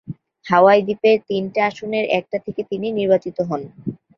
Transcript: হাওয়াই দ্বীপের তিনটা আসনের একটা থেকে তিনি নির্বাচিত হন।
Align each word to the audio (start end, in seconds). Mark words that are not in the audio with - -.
হাওয়াই 0.45 0.81
দ্বীপের 0.87 1.17
তিনটা 1.29 1.61
আসনের 1.69 2.05
একটা 2.19 2.37
থেকে 2.45 2.61
তিনি 2.71 2.87
নির্বাচিত 2.99 3.37
হন। 3.49 3.61